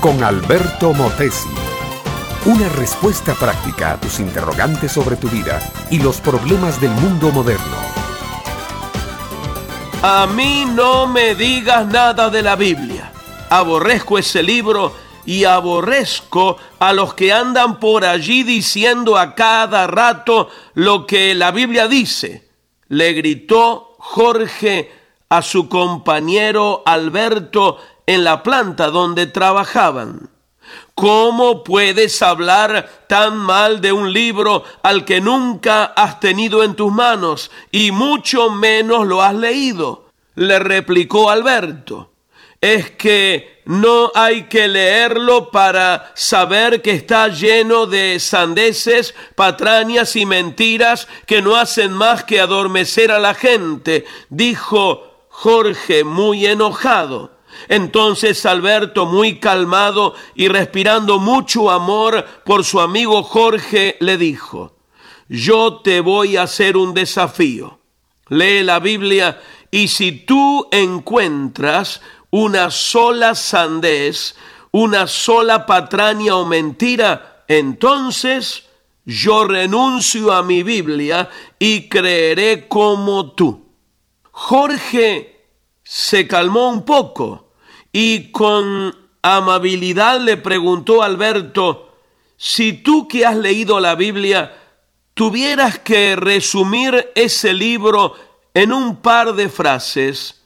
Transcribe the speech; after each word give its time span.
con 0.00 0.24
Alberto 0.24 0.92
Motesi. 0.94 1.48
Una 2.44 2.68
respuesta 2.70 3.34
práctica 3.34 3.92
a 3.92 4.00
tus 4.00 4.18
interrogantes 4.18 4.90
sobre 4.90 5.14
tu 5.14 5.28
vida 5.28 5.60
y 5.90 6.00
los 6.00 6.20
problemas 6.20 6.80
del 6.80 6.90
mundo 6.90 7.30
moderno. 7.30 7.76
A 10.02 10.26
mí 10.26 10.64
no 10.74 11.06
me 11.06 11.36
digas 11.36 11.86
nada 11.86 12.30
de 12.30 12.42
la 12.42 12.56
Biblia. 12.56 13.12
Aborrezco 13.48 14.18
ese 14.18 14.42
libro 14.42 14.92
y 15.24 15.44
aborrezco 15.44 16.56
a 16.80 16.92
los 16.92 17.14
que 17.14 17.32
andan 17.32 17.78
por 17.78 18.04
allí 18.04 18.42
diciendo 18.42 19.16
a 19.16 19.36
cada 19.36 19.86
rato 19.86 20.48
lo 20.74 21.06
que 21.06 21.36
la 21.36 21.52
Biblia 21.52 21.86
dice. 21.86 22.48
Le 22.88 23.12
gritó 23.12 23.94
Jorge 23.98 24.90
a 25.28 25.42
su 25.42 25.68
compañero 25.68 26.82
Alberto 26.84 27.78
en 28.06 28.24
la 28.24 28.42
planta 28.42 28.88
donde 28.88 29.26
trabajaban. 29.26 30.30
¿Cómo 30.94 31.64
puedes 31.64 32.20
hablar 32.22 33.04
tan 33.08 33.36
mal 33.36 33.80
de 33.80 33.92
un 33.92 34.12
libro 34.12 34.64
al 34.82 35.04
que 35.04 35.20
nunca 35.20 35.84
has 35.84 36.20
tenido 36.20 36.62
en 36.62 36.74
tus 36.74 36.92
manos 36.92 37.50
y 37.70 37.90
mucho 37.90 38.50
menos 38.50 39.06
lo 39.06 39.22
has 39.22 39.34
leído? 39.34 40.10
Le 40.34 40.58
replicó 40.58 41.30
Alberto. 41.30 42.10
Es 42.60 42.92
que 42.92 43.62
no 43.64 44.12
hay 44.14 44.44
que 44.44 44.68
leerlo 44.68 45.50
para 45.50 46.12
saber 46.14 46.82
que 46.82 46.92
está 46.92 47.28
lleno 47.28 47.86
de 47.86 48.20
sandeces, 48.20 49.14
patrañas 49.34 50.14
y 50.14 50.26
mentiras 50.26 51.08
que 51.26 51.42
no 51.42 51.56
hacen 51.56 51.92
más 51.92 52.24
que 52.24 52.40
adormecer 52.40 53.10
a 53.10 53.18
la 53.18 53.34
gente, 53.34 54.04
dijo 54.28 55.26
Jorge 55.28 56.04
muy 56.04 56.46
enojado. 56.46 57.32
Entonces 57.68 58.44
Alberto, 58.46 59.06
muy 59.06 59.38
calmado 59.38 60.14
y 60.34 60.48
respirando 60.48 61.18
mucho 61.18 61.70
amor 61.70 62.24
por 62.44 62.64
su 62.64 62.80
amigo 62.80 63.22
Jorge, 63.22 63.96
le 64.00 64.16
dijo, 64.16 64.76
yo 65.28 65.80
te 65.82 66.00
voy 66.00 66.36
a 66.36 66.42
hacer 66.42 66.76
un 66.76 66.94
desafío. 66.94 67.80
Lee 68.28 68.62
la 68.62 68.78
Biblia 68.78 69.40
y 69.70 69.88
si 69.88 70.12
tú 70.12 70.68
encuentras 70.70 72.00
una 72.30 72.70
sola 72.70 73.34
sandez, 73.34 74.34
una 74.70 75.06
sola 75.06 75.66
patraña 75.66 76.36
o 76.36 76.46
mentira, 76.46 77.44
entonces 77.48 78.64
yo 79.04 79.44
renuncio 79.44 80.32
a 80.32 80.42
mi 80.42 80.62
Biblia 80.62 81.28
y 81.58 81.88
creeré 81.88 82.68
como 82.68 83.32
tú. 83.32 83.66
Jorge 84.30 85.41
se 85.94 86.26
calmó 86.26 86.70
un 86.70 86.86
poco 86.86 87.50
y 87.92 88.32
con 88.32 88.96
amabilidad 89.20 90.22
le 90.22 90.38
preguntó 90.38 91.02
a 91.02 91.04
Alberto, 91.04 91.98
si 92.38 92.72
tú 92.72 93.06
que 93.06 93.26
has 93.26 93.36
leído 93.36 93.78
la 93.78 93.94
Biblia 93.94 94.58
tuvieras 95.12 95.80
que 95.80 96.16
resumir 96.16 97.12
ese 97.14 97.52
libro 97.52 98.14
en 98.54 98.72
un 98.72 99.02
par 99.02 99.34
de 99.34 99.50
frases, 99.50 100.40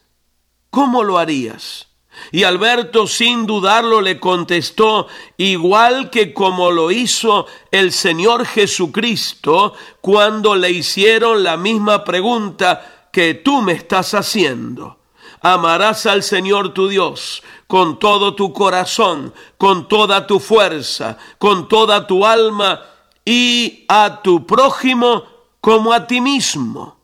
¿cómo 0.68 1.04
lo 1.04 1.16
harías? 1.16 1.90
Y 2.32 2.42
Alberto 2.42 3.06
sin 3.06 3.46
dudarlo 3.46 4.00
le 4.00 4.18
contestó, 4.18 5.06
igual 5.36 6.10
que 6.10 6.34
como 6.34 6.72
lo 6.72 6.90
hizo 6.90 7.46
el 7.70 7.92
Señor 7.92 8.46
Jesucristo 8.46 9.74
cuando 10.00 10.56
le 10.56 10.72
hicieron 10.72 11.44
la 11.44 11.56
misma 11.56 12.02
pregunta 12.02 13.10
que 13.12 13.34
tú 13.34 13.62
me 13.62 13.74
estás 13.74 14.12
haciendo 14.12 15.05
amarás 15.52 16.06
al 16.06 16.22
Señor 16.22 16.74
tu 16.74 16.88
Dios 16.88 17.42
con 17.66 17.98
todo 17.98 18.34
tu 18.34 18.52
corazón, 18.52 19.34
con 19.58 19.88
toda 19.88 20.26
tu 20.26 20.40
fuerza, 20.40 21.18
con 21.38 21.68
toda 21.68 22.06
tu 22.06 22.24
alma 22.24 22.82
y 23.24 23.84
a 23.88 24.22
tu 24.22 24.46
prójimo 24.46 25.24
como 25.60 25.92
a 25.92 26.06
ti 26.06 26.20
mismo. 26.20 26.96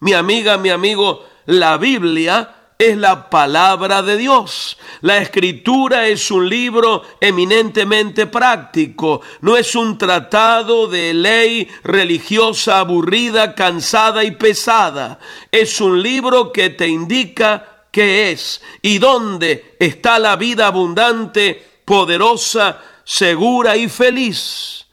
Mi 0.00 0.12
amiga, 0.12 0.56
mi 0.58 0.70
amigo, 0.70 1.24
la 1.46 1.78
Biblia 1.78 2.54
es 2.80 2.96
la 2.96 3.28
palabra 3.28 4.00
de 4.02 4.16
Dios. 4.16 4.78
La 5.02 5.18
escritura 5.18 6.06
es 6.08 6.30
un 6.30 6.48
libro 6.48 7.02
eminentemente 7.20 8.26
práctico, 8.26 9.20
no 9.42 9.56
es 9.58 9.74
un 9.74 9.98
tratado 9.98 10.86
de 10.86 11.12
ley 11.12 11.68
religiosa 11.84 12.78
aburrida, 12.78 13.54
cansada 13.54 14.24
y 14.24 14.30
pesada. 14.30 15.18
Es 15.52 15.78
un 15.82 16.02
libro 16.02 16.52
que 16.52 16.70
te 16.70 16.88
indica 16.88 17.69
qué 17.90 18.30
es 18.30 18.60
y 18.82 18.98
dónde 18.98 19.76
está 19.78 20.18
la 20.18 20.36
vida 20.36 20.66
abundante, 20.66 21.80
poderosa, 21.84 22.80
segura 23.04 23.76
y 23.76 23.88
feliz. 23.88 24.86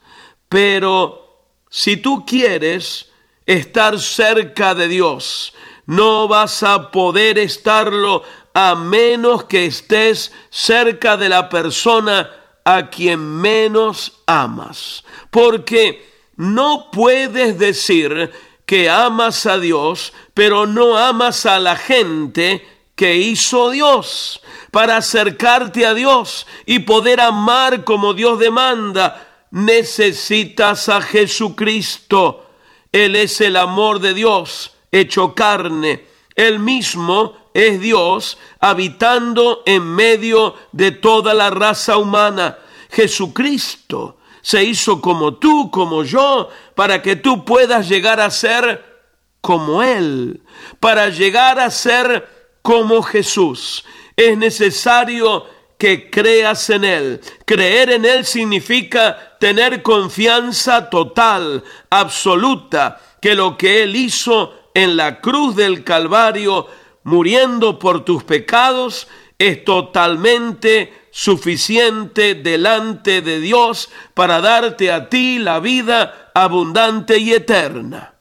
Pero 0.50 1.46
si 1.70 1.98
tú 1.98 2.26
quieres 2.26 3.10
estar 3.46 4.00
cerca 4.00 4.74
de 4.74 4.88
Dios, 4.88 5.54
no 5.86 6.28
vas 6.28 6.64
a 6.64 6.92
poder 6.92 7.38
estarlo 7.38 8.24
a 8.54 8.76
menos 8.76 9.44
que 9.46 9.66
estés 9.66 10.32
cerca 10.50 11.16
de 11.16 11.30
la 11.30 11.48
persona 11.48 12.30
a 12.66 12.90
quien 12.90 13.20
menos 13.20 14.22
amas. 14.26 15.04
Porque 15.30 16.10
no 16.36 16.90
puedes 16.92 17.58
decir 17.58 18.32
que 18.66 18.90
amas 18.90 19.46
a 19.46 19.58
Dios, 19.58 20.12
pero 20.34 20.66
no 20.66 20.98
amas 20.98 21.46
a 21.46 21.60
la 21.60 21.78
gente 21.78 22.66
que 22.98 23.16
hizo 23.16 23.70
Dios 23.70 24.42
para 24.72 24.98
acercarte 24.98 25.86
a 25.86 25.94
Dios 25.94 26.48
y 26.66 26.80
poder 26.80 27.22
amar 27.22 27.84
como 27.84 28.16
Dios 28.16 28.40
demanda. 28.40 29.46
Necesitas 29.52 30.90
a 30.90 31.00
Jesucristo. 31.02 32.48
Él 32.92 33.16
es 33.16 33.40
el 33.40 33.56
amor 33.56 34.00
de 34.00 34.16
Dios 34.16 34.74
hecho 34.92 35.36
carne. 35.36 36.06
Él 36.36 36.58
mismo 36.58 37.52
es 37.54 37.80
Dios 37.80 38.40
habitando 38.60 39.62
en 39.68 39.84
medio 39.84 40.56
de 40.72 40.90
toda 40.90 41.36
la 41.36 41.52
raza 41.52 41.98
humana. 41.98 42.58
Jesucristo 42.90 44.18
se 44.42 44.64
hizo 44.64 45.02
como 45.02 45.36
tú, 45.36 45.70
como 45.70 46.04
yo, 46.04 46.50
para 46.74 47.04
que 47.04 47.16
tú 47.16 47.46
puedas 47.46 47.88
llegar 47.88 48.20
a 48.20 48.32
ser 48.32 48.84
como 49.40 49.84
Él, 49.84 50.42
para 50.80 51.10
llegar 51.10 51.60
a 51.60 51.70
ser 51.70 52.37
como 52.62 53.02
Jesús. 53.02 53.86
Es 54.16 54.38
necesario 54.38 55.46
que 55.78 56.10
creas 56.10 56.70
en 56.70 56.84
Él. 56.84 57.22
Creer 57.46 57.92
en 57.92 58.06
Él 58.06 58.26
significa 58.26 59.38
tener 59.40 59.84
confianza 59.84 60.90
total, 60.90 61.64
absoluta, 61.90 63.00
que 63.22 63.36
lo 63.36 63.58
que 63.58 63.84
Él 63.84 63.96
hizo 63.96 64.54
en 64.74 64.98
la 64.98 65.22
cruz 65.22 65.56
del 65.56 65.84
Calvario, 65.84 66.68
muriendo 67.04 67.80
por 67.80 68.04
tus 68.06 68.24
pecados, 68.24 69.08
es 69.40 69.64
totalmente 69.64 71.08
suficiente 71.12 72.36
delante 72.36 73.22
de 73.22 73.40
Dios 73.40 73.90
para 74.14 74.42
darte 74.42 74.92
a 74.92 75.10
ti 75.10 75.40
la 75.40 75.60
vida 75.60 76.32
abundante 76.34 77.18
y 77.18 77.34
eterna. 77.34 78.16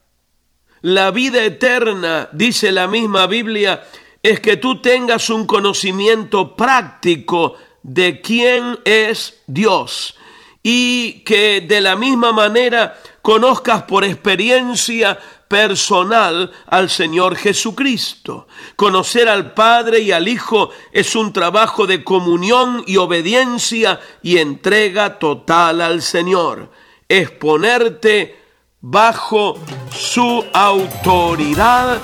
La 0.82 1.10
vida 1.10 1.42
eterna, 1.42 2.28
dice 2.32 2.70
la 2.70 2.86
misma 2.86 3.26
Biblia, 3.26 3.82
es 4.26 4.40
que 4.40 4.56
tú 4.56 4.80
tengas 4.80 5.30
un 5.30 5.46
conocimiento 5.46 6.56
práctico 6.56 7.54
de 7.84 8.20
quién 8.20 8.76
es 8.84 9.40
Dios 9.46 10.16
y 10.64 11.20
que 11.20 11.60
de 11.60 11.80
la 11.80 11.94
misma 11.94 12.32
manera 12.32 13.00
conozcas 13.22 13.84
por 13.84 14.04
experiencia 14.04 15.16
personal 15.46 16.50
al 16.66 16.90
Señor 16.90 17.36
Jesucristo. 17.36 18.48
Conocer 18.74 19.28
al 19.28 19.54
Padre 19.54 20.00
y 20.00 20.10
al 20.10 20.26
Hijo 20.26 20.70
es 20.90 21.14
un 21.14 21.32
trabajo 21.32 21.86
de 21.86 22.02
comunión 22.02 22.82
y 22.84 22.96
obediencia 22.96 24.00
y 24.24 24.38
entrega 24.38 25.20
total 25.20 25.80
al 25.80 26.02
Señor. 26.02 26.72
Es 27.08 27.30
ponerte 27.30 28.40
bajo 28.80 29.56
su 29.92 30.44
autoridad 30.52 32.00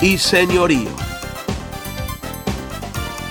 y 0.00 0.18
señorío. 0.18 1.13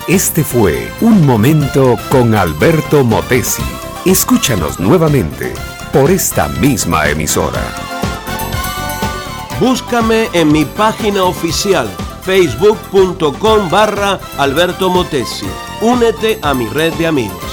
Este 0.07 0.43
fue 0.43 0.91
Un 0.99 1.25
Momento 1.25 1.97
con 2.09 2.35
Alberto 2.35 3.05
Motesi. 3.05 3.63
Escúchanos 4.03 4.77
nuevamente 4.77 5.53
por 5.93 6.11
esta 6.11 6.49
misma 6.49 7.07
emisora. 7.07 7.61
Búscame 9.61 10.27
en 10.33 10.51
mi 10.51 10.65
página 10.65 11.23
oficial 11.23 11.87
facebook.com 12.23 13.69
barra 13.69 14.19
Alberto 14.37 14.89
Motesi. 14.89 15.47
Únete 15.79 16.37
a 16.41 16.53
mi 16.53 16.67
red 16.67 16.93
de 16.95 17.07
amigos. 17.07 17.52